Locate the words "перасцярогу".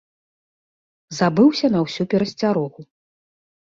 2.17-2.81